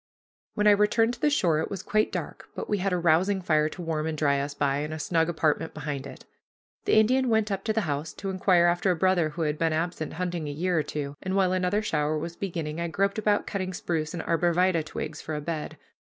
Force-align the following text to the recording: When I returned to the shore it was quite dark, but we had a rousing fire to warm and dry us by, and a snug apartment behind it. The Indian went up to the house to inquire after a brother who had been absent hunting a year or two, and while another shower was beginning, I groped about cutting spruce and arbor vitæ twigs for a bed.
When 0.55 0.65
I 0.65 0.71
returned 0.71 1.13
to 1.13 1.19
the 1.21 1.29
shore 1.29 1.59
it 1.59 1.69
was 1.69 1.83
quite 1.83 2.11
dark, 2.11 2.47
but 2.55 2.67
we 2.67 2.79
had 2.79 2.91
a 2.91 2.97
rousing 2.97 3.39
fire 3.39 3.69
to 3.69 3.83
warm 3.83 4.07
and 4.07 4.17
dry 4.17 4.39
us 4.39 4.55
by, 4.55 4.77
and 4.77 4.91
a 4.95 4.97
snug 4.97 5.29
apartment 5.29 5.75
behind 5.75 6.07
it. 6.07 6.25
The 6.85 6.95
Indian 6.97 7.29
went 7.29 7.51
up 7.51 7.63
to 7.65 7.71
the 7.71 7.81
house 7.81 8.11
to 8.13 8.31
inquire 8.31 8.65
after 8.65 8.89
a 8.89 8.95
brother 8.95 9.29
who 9.29 9.43
had 9.43 9.59
been 9.59 9.73
absent 9.73 10.13
hunting 10.13 10.47
a 10.47 10.51
year 10.51 10.75
or 10.75 10.81
two, 10.81 11.15
and 11.21 11.35
while 11.35 11.51
another 11.53 11.83
shower 11.83 12.17
was 12.17 12.35
beginning, 12.35 12.81
I 12.81 12.87
groped 12.87 13.19
about 13.19 13.45
cutting 13.45 13.75
spruce 13.75 14.15
and 14.15 14.23
arbor 14.23 14.55
vitæ 14.55 14.83
twigs 14.85 15.21
for 15.21 15.35
a 15.35 15.39
bed. 15.41 15.77